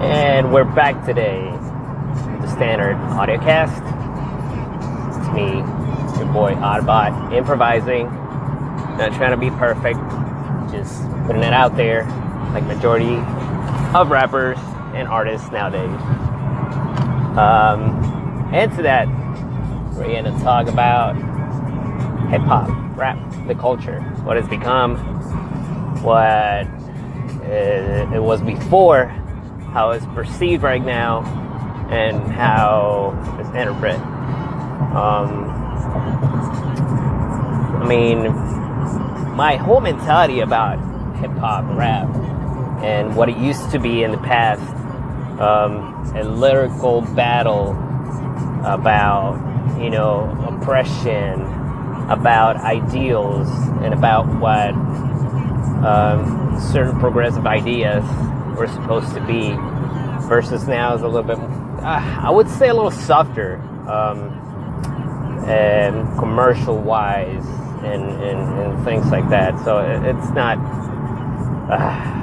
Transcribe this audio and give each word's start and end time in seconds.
And 0.00 0.52
we're 0.52 0.64
back 0.64 1.06
today 1.06 1.40
the 2.42 2.46
standard 2.48 2.96
audio 2.96 3.38
cast. 3.38 3.82
It's 5.16 5.28
me, 5.34 5.56
your 6.18 6.32
boy 6.34 6.52
Autobot, 6.52 7.32
improvising, 7.32 8.04
not 8.04 9.14
trying 9.14 9.30
to 9.30 9.38
be 9.38 9.48
perfect, 9.48 9.98
just 10.70 11.02
putting 11.26 11.42
it 11.42 11.54
out 11.54 11.76
there 11.76 12.04
like 12.52 12.64
majority 12.64 13.16
of 13.96 14.10
rappers 14.10 14.58
and 14.94 15.08
artists 15.08 15.50
nowadays. 15.50 15.88
Um, 17.38 18.50
and 18.52 18.70
to 18.76 18.82
that, 18.82 19.08
we're 19.96 20.04
going 20.08 20.24
to 20.24 20.38
talk 20.42 20.68
about 20.68 21.14
hip 22.28 22.42
hop, 22.42 22.68
rap, 22.98 23.18
the 23.46 23.54
culture, 23.54 24.02
what 24.24 24.36
it's 24.36 24.48
become, 24.48 24.96
what 26.02 26.66
it 27.48 28.22
was 28.22 28.42
before, 28.42 29.10
how 29.76 29.90
it's 29.90 30.06
perceived 30.06 30.62
right 30.62 30.82
now, 30.82 31.20
and 31.90 32.32
how 32.32 33.12
it's 33.38 33.50
interpreted. 33.50 34.00
Um, 34.96 35.50
I 37.82 37.86
mean, 37.86 38.32
my 39.36 39.56
whole 39.56 39.82
mentality 39.82 40.40
about 40.40 40.78
hip 41.18 41.30
hop, 41.32 41.66
rap, 41.76 42.08
and 42.82 43.14
what 43.14 43.28
it 43.28 43.36
used 43.36 43.70
to 43.72 43.78
be 43.78 44.02
in 44.02 44.12
the 44.12 44.16
past 44.16 44.62
um, 45.38 46.10
a 46.16 46.24
lyrical 46.24 47.02
battle 47.02 47.72
about, 48.64 49.36
you 49.78 49.90
know, 49.90 50.24
oppression, 50.48 51.42
about 52.08 52.56
ideals, 52.56 53.46
and 53.82 53.92
about 53.92 54.24
what 54.40 54.72
um, 55.84 56.58
certain 56.72 56.98
progressive 56.98 57.46
ideas 57.46 58.02
were 58.56 58.66
supposed 58.68 59.14
to 59.14 59.20
be, 59.26 59.54
versus 60.28 60.66
now 60.66 60.94
is 60.94 61.02
a 61.02 61.08
little 61.08 61.22
bit, 61.22 61.38
uh, 61.38 62.20
I 62.22 62.30
would 62.30 62.48
say, 62.48 62.68
a 62.68 62.74
little 62.74 62.90
softer, 62.90 63.56
um, 63.88 64.32
and 65.46 66.18
commercial 66.18 66.78
wise, 66.78 67.46
and, 67.84 68.10
and, 68.22 68.58
and, 68.58 68.84
things 68.84 69.06
like 69.10 69.28
that. 69.30 69.62
So 69.64 69.78
it's 69.78 70.30
not. 70.30 70.58
Uh, 71.70 72.16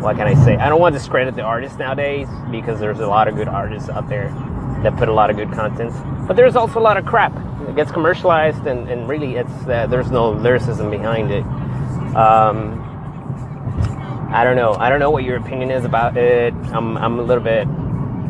what 0.00 0.16
can 0.16 0.26
I 0.26 0.34
say? 0.44 0.56
I 0.56 0.68
don't 0.68 0.80
want 0.80 0.92
to 0.94 0.98
discredit 0.98 1.34
the 1.34 1.42
artists 1.42 1.78
nowadays 1.78 2.28
because 2.50 2.78
there's 2.78 3.00
a 3.00 3.06
lot 3.06 3.26
of 3.26 3.36
good 3.36 3.48
artists 3.48 3.88
out 3.88 4.08
there 4.08 4.28
that 4.82 4.96
put 4.98 5.08
a 5.08 5.12
lot 5.12 5.30
of 5.30 5.36
good 5.36 5.50
content, 5.52 5.94
but 6.28 6.36
there's 6.36 6.56
also 6.56 6.78
a 6.78 6.82
lot 6.82 6.98
of 6.98 7.06
crap. 7.06 7.32
It 7.68 7.76
gets 7.76 7.90
commercialized, 7.90 8.66
and, 8.66 8.88
and 8.90 9.08
really, 9.08 9.36
it's 9.36 9.66
uh, 9.66 9.86
there's 9.88 10.10
no 10.10 10.30
lyricism 10.30 10.90
behind 10.90 11.30
it. 11.30 11.44
Um, 12.14 12.93
I 14.34 14.42
don't 14.42 14.56
know. 14.56 14.74
I 14.74 14.88
don't 14.88 14.98
know 14.98 15.10
what 15.10 15.22
your 15.22 15.36
opinion 15.36 15.70
is 15.70 15.84
about 15.84 16.16
it. 16.16 16.52
I'm 16.72 16.96
I'm 16.96 17.20
a 17.20 17.22
little 17.22 17.44
bit 17.44 17.68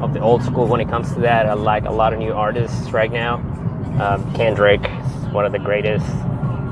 of 0.02 0.12
the 0.12 0.20
old 0.20 0.42
school 0.42 0.66
when 0.66 0.82
it 0.82 0.88
comes 0.90 1.10
to 1.14 1.20
that. 1.20 1.46
I 1.46 1.54
like 1.54 1.86
a 1.86 1.90
lot 1.90 2.12
of 2.12 2.18
new 2.18 2.34
artists 2.34 2.90
right 2.90 3.10
now. 3.10 3.36
Um, 3.98 4.30
Kendrick 4.34 4.82
is 4.82 5.32
one 5.32 5.46
of 5.46 5.52
the 5.52 5.58
greatest. 5.58 6.04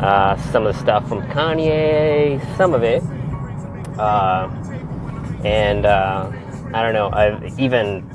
Uh, 0.03 0.37
some 0.51 0.67
of 0.67 0.75
the 0.75 0.79
stuff 0.79 1.09
from 1.09 1.23
Kanye, 1.29 2.45
some 2.59 2.75
of 2.75 2.83
it. 2.83 3.03
Uh, 3.99 4.51
and 5.45 5.87
uh, 5.87 6.31
I 6.75 6.83
don't 6.83 6.93
know. 6.93 7.09
I've 7.11 7.59
even 7.59 8.07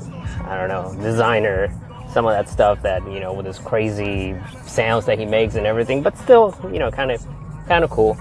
I 0.44 0.56
don't 0.56 0.68
know 0.68 0.94
Desiigner 1.04 1.74
some 2.12 2.26
of 2.26 2.30
that 2.30 2.48
stuff 2.48 2.80
that 2.82 3.04
you 3.10 3.18
know 3.18 3.32
with 3.32 3.46
his 3.46 3.58
crazy 3.58 4.36
sounds 4.66 5.04
that 5.06 5.18
he 5.18 5.24
makes 5.24 5.56
and 5.56 5.66
everything, 5.66 6.00
but 6.00 6.16
still 6.16 6.56
you 6.72 6.78
know 6.78 6.92
kind 6.92 7.10
of 7.10 7.26
kind 7.66 7.82
of 7.82 7.90
cool. 7.90 8.16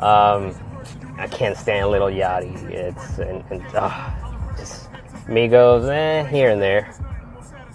Um, 0.00 0.52
I 1.18 1.26
can't 1.28 1.56
stand 1.56 1.90
Lil 1.90 2.02
Yachty. 2.02 2.70
It's 2.70 3.18
and, 3.18 3.44
and 3.50 3.64
oh, 3.74 4.54
just 4.56 4.90
Migos, 5.26 5.88
eh, 5.88 6.26
here 6.28 6.50
and 6.50 6.60
there. 6.60 6.94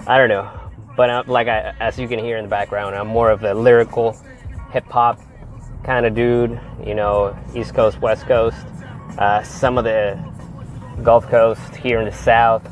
I 0.07 0.17
don't 0.17 0.29
know, 0.29 0.49
but 0.95 1.09
I'm, 1.09 1.27
like 1.27 1.47
I, 1.47 1.73
as 1.79 1.97
you 1.99 2.07
can 2.07 2.19
hear 2.19 2.37
in 2.37 2.43
the 2.43 2.49
background, 2.49 2.95
I'm 2.95 3.07
more 3.07 3.31
of 3.31 3.43
a 3.43 3.53
lyrical 3.53 4.17
hip 4.71 4.85
hop 4.85 5.19
kind 5.83 6.05
of 6.05 6.15
dude. 6.15 6.59
You 6.85 6.95
know, 6.95 7.37
East 7.55 7.73
Coast, 7.73 7.99
West 8.01 8.25
Coast. 8.25 8.65
Uh, 9.17 9.43
some 9.43 9.77
of 9.77 9.83
the 9.83 10.17
Gulf 11.03 11.27
Coast 11.27 11.75
here 11.75 11.99
in 11.99 12.05
the 12.05 12.15
South. 12.15 12.67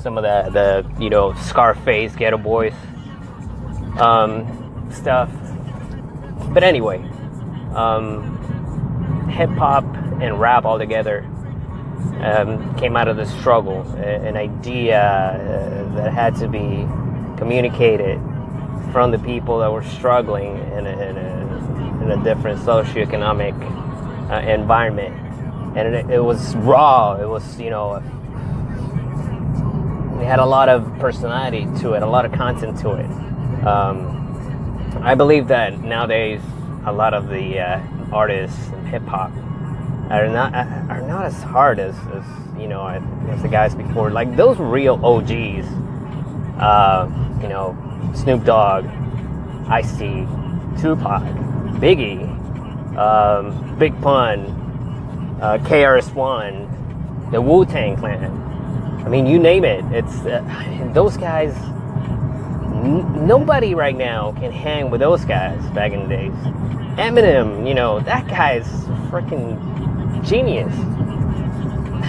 Some 0.00 0.18
of 0.18 0.24
the, 0.24 0.50
the 0.50 1.02
you 1.02 1.10
know, 1.10 1.32
Scarface, 1.34 2.12
Geto 2.12 2.42
Boys 2.42 2.74
um, 3.98 4.88
stuff. 4.90 5.30
But 6.52 6.62
anyway, 6.62 6.98
um, 7.74 8.41
hip 9.32 9.50
hop 9.50 9.84
and 10.20 10.38
rap 10.38 10.64
all 10.64 10.78
together 10.78 11.26
um, 12.20 12.74
came 12.76 12.96
out 12.96 13.08
of 13.08 13.16
the 13.16 13.26
struggle, 13.26 13.82
an 13.96 14.36
idea 14.36 15.00
uh, 15.00 15.94
that 15.94 16.12
had 16.12 16.36
to 16.36 16.48
be 16.48 16.86
communicated 17.38 18.20
from 18.92 19.10
the 19.10 19.18
people 19.18 19.58
that 19.58 19.72
were 19.72 19.82
struggling 19.82 20.58
in 20.72 20.86
a, 20.86 20.90
in 20.90 21.16
a, 21.16 22.02
in 22.02 22.10
a 22.10 22.24
different 22.24 22.60
socioeconomic 22.60 23.54
uh, 24.30 24.46
environment 24.48 25.22
and 25.76 25.94
it, 25.94 26.10
it 26.10 26.20
was 26.20 26.54
raw. 26.56 27.14
It 27.14 27.28
was, 27.28 27.58
you 27.58 27.70
know, 27.70 27.96
it 30.20 30.24
had 30.24 30.38
a 30.38 30.44
lot 30.44 30.68
of 30.68 30.98
personality 30.98 31.66
to 31.80 31.94
it, 31.94 32.02
a 32.02 32.06
lot 32.06 32.24
of 32.24 32.32
content 32.32 32.78
to 32.80 32.92
it. 32.92 33.06
Um, 33.66 34.18
I 35.02 35.14
believe 35.14 35.48
that 35.48 35.80
nowadays 35.80 36.40
a 36.84 36.92
lot 36.92 37.14
of 37.14 37.28
the 37.28 37.58
uh, 37.58 37.80
artists 38.12 38.68
and 38.68 38.86
hip 38.88 39.02
hop 39.04 39.32
are 40.10 40.28
not 40.28 40.54
are 40.54 41.00
not 41.02 41.24
as 41.24 41.42
hard 41.42 41.78
as, 41.78 41.96
as 42.12 42.24
you 42.60 42.68
know 42.68 42.86
as 43.30 43.42
the 43.42 43.48
guys 43.48 43.74
before. 43.74 44.10
Like 44.10 44.36
those 44.36 44.58
real 44.58 45.04
OGs, 45.04 45.66
uh, 46.60 47.08
you 47.40 47.48
know, 47.48 47.76
Snoop 48.14 48.44
Dogg, 48.44 48.84
Ice-T, 49.68 50.26
Tupac, 50.80 51.22
Biggie, 51.80 52.28
um, 52.96 53.78
Big 53.78 53.98
Pun, 54.02 54.40
uh, 55.40 55.58
KRS-One, 55.62 57.30
the 57.30 57.40
Wu 57.40 57.64
Tang 57.64 57.96
Clan. 57.96 58.30
I 59.04 59.08
mean, 59.08 59.26
you 59.26 59.38
name 59.38 59.64
it. 59.64 59.84
It's 59.92 60.14
uh, 60.26 60.90
those 60.92 61.16
guys. 61.16 61.54
N- 62.82 63.26
nobody 63.26 63.74
right 63.74 63.96
now 63.96 64.32
can 64.32 64.50
hang 64.50 64.90
with 64.90 65.00
those 65.00 65.24
guys 65.24 65.64
back 65.70 65.92
in 65.92 66.02
the 66.02 66.08
days. 66.08 66.81
Eminem, 66.96 67.66
you 67.66 67.74
know, 67.74 68.00
that 68.00 68.26
guy's 68.28 68.68
freaking 69.10 69.58
genius. 70.24 70.72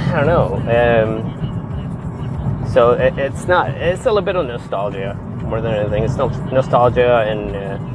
I 0.10 0.22
don't 0.22 0.28
know. 0.28 0.56
Um, 0.70 2.68
so 2.72 2.92
it, 2.92 3.18
it's 3.18 3.48
not. 3.48 3.70
It's 3.72 4.02
a 4.02 4.10
little 4.10 4.22
bit 4.22 4.36
of 4.36 4.46
nostalgia 4.46 5.16
more 5.44 5.62
than 5.62 5.74
anything. 5.74 6.04
It's 6.04 6.16
no, 6.16 6.28
nostalgia 6.52 7.20
and. 7.28 7.56
Uh, 7.56 7.90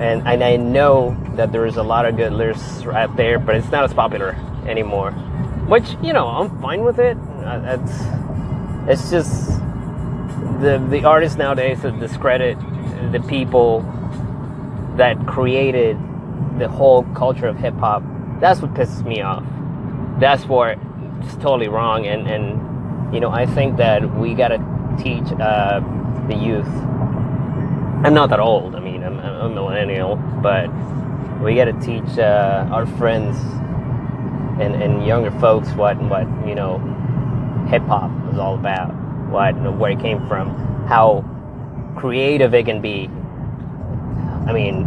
and, 0.00 0.26
and 0.26 0.42
I 0.42 0.56
know 0.56 1.16
that 1.36 1.52
there 1.52 1.66
is 1.66 1.76
a 1.76 1.82
lot 1.82 2.06
of 2.06 2.16
good 2.16 2.32
lyrics 2.32 2.82
out 2.86 3.14
there, 3.16 3.38
but 3.38 3.54
it's 3.54 3.70
not 3.70 3.84
as 3.84 3.92
popular 3.94 4.34
anymore. 4.66 5.12
Which 5.68 5.96
you 6.02 6.12
know, 6.12 6.26
I'm 6.26 6.60
fine 6.60 6.82
with 6.82 6.98
it. 6.98 7.16
Uh, 7.44 7.78
it's 7.78 9.00
it's 9.00 9.10
just 9.10 9.60
the 10.60 10.84
the 10.90 11.04
artists 11.04 11.38
nowadays 11.38 11.82
that 11.82 12.00
discredit 12.00 12.58
the 13.12 13.20
people 13.28 13.82
that 14.96 15.26
created 15.26 15.96
the 16.58 16.68
whole 16.68 17.04
culture 17.14 17.46
of 17.46 17.56
hip 17.56 17.74
hop. 17.74 18.02
That's 18.40 18.60
what 18.60 18.74
pisses 18.74 19.04
me 19.06 19.20
off. 19.22 19.44
That's 20.20 20.44
what 20.44 20.78
it's 21.22 21.34
totally 21.36 21.68
wrong. 21.68 22.06
And 22.06 22.28
and 22.28 23.14
you 23.14 23.20
know, 23.20 23.30
I 23.30 23.46
think 23.46 23.76
that 23.76 24.16
we 24.16 24.34
gotta 24.34 24.58
teach 24.98 25.24
uh, 25.40 25.80
the 26.28 26.34
youth. 26.34 26.68
I'm 28.04 28.14
not 28.14 28.30
that 28.30 28.40
old. 28.40 28.74
I 28.74 28.80
mean, 28.80 29.04
I'm, 29.04 29.18
I'm 29.20 29.36
a 29.36 29.48
millennial, 29.48 30.16
but 30.42 30.68
we 31.42 31.54
got 31.54 31.64
to 31.64 31.72
teach 31.80 32.18
uh, 32.18 32.68
our 32.70 32.86
friends 32.86 33.36
and, 34.60 34.80
and 34.80 35.06
younger 35.06 35.30
folks 35.40 35.70
what 35.72 36.00
what 36.02 36.26
you 36.46 36.54
know 36.54 36.78
hip 37.68 37.82
hop 37.82 38.10
is 38.32 38.38
all 38.38 38.54
about, 38.54 38.92
what 39.30 39.54
where 39.76 39.92
it 39.92 40.00
came 40.00 40.26
from, 40.28 40.48
how 40.86 41.24
creative 41.96 42.54
it 42.54 42.64
can 42.64 42.80
be. 42.80 43.08
I 44.46 44.52
mean, 44.52 44.86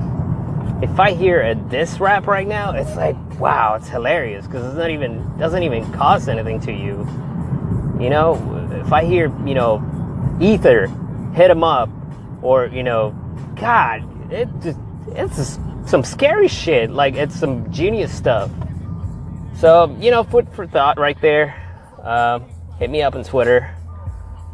if 0.81 0.99
I 0.99 1.13
hear 1.13 1.41
a 1.41 1.55
diss 1.55 1.99
rap 1.99 2.27
right 2.27 2.47
now, 2.47 2.71
it's 2.71 2.95
like 2.95 3.15
wow, 3.39 3.75
it's 3.75 3.89
hilarious 3.89 4.45
because 4.45 4.65
it's 4.65 4.75
not 4.75 4.89
even 4.89 5.37
doesn't 5.37 5.63
even 5.63 5.91
cost 5.93 6.29
anything 6.29 6.59
to 6.61 6.71
you. 6.71 7.07
You 7.99 8.09
know, 8.09 8.81
if 8.85 8.91
I 8.91 9.05
hear 9.05 9.31
you 9.45 9.53
know 9.53 10.37
Ether, 10.41 10.87
hit 11.33 11.49
him 11.49 11.63
up, 11.63 11.89
or 12.41 12.67
you 12.67 12.83
know, 12.83 13.11
God, 13.55 14.31
it 14.31 14.49
just 14.61 14.79
it's 15.07 15.35
just 15.37 15.59
some 15.85 16.03
scary 16.03 16.47
shit. 16.47 16.91
Like 16.91 17.15
it's 17.15 17.35
some 17.35 17.71
genius 17.71 18.13
stuff. 18.13 18.51
So 19.57 19.95
you 19.99 20.11
know, 20.11 20.23
food 20.23 20.47
for 20.53 20.67
thought 20.67 20.97
right 20.97 21.19
there. 21.21 21.61
Uh, 22.01 22.39
hit 22.79 22.89
me 22.89 23.01
up 23.01 23.15
on 23.15 23.23
Twitter 23.23 23.73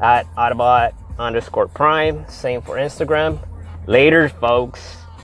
at 0.01 0.25
Autobot 0.36 0.94
underscore 1.19 1.68
Prime. 1.68 2.27
Same 2.30 2.62
for 2.62 2.75
Instagram. 2.75 3.39
Later, 3.87 4.29
folks. 4.29 5.00